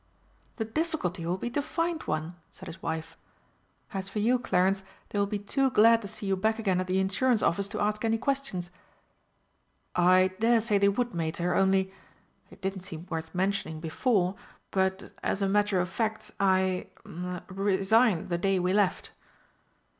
"The 0.55 0.65
difficulty 0.65 1.27
will 1.27 1.37
be 1.37 1.51
to 1.51 1.61
find 1.61 2.01
one!" 2.01 2.33
said 2.49 2.65
his 2.67 2.81
wife. 2.81 3.15
"As 3.93 4.09
for 4.09 4.17
you, 4.17 4.39
Clarence, 4.39 4.81
they 5.09 5.19
will 5.19 5.27
be 5.27 5.37
too 5.37 5.69
glad 5.69 6.01
to 6.01 6.07
see 6.07 6.25
you 6.25 6.35
back 6.35 6.57
again 6.57 6.79
at 6.79 6.87
the 6.87 6.97
Insurance 6.99 7.43
Office 7.43 7.67
to 7.67 7.79
ask 7.79 8.03
any 8.03 8.17
questions." 8.17 8.71
"I 9.95 10.29
dare 10.39 10.59
say 10.59 10.79
they 10.79 10.89
would, 10.89 11.13
Mater, 11.13 11.53
only 11.53 11.93
it 12.49 12.61
didn't 12.63 12.81
seem 12.81 13.05
worth 13.11 13.35
mentioning 13.35 13.79
before 13.79 14.33
but, 14.71 15.11
as 15.21 15.43
a 15.43 15.47
matter 15.47 15.79
of 15.79 15.87
fact, 15.87 16.31
I 16.39 16.87
er 17.05 17.43
resigned 17.49 18.29
the 18.29 18.39
day 18.39 18.57
we 18.57 18.73
left." 18.73 19.11